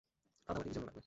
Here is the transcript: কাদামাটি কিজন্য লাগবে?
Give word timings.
কাদামাটি 0.49 0.69
কিজন্য 0.69 0.85
লাগবে? 0.85 0.99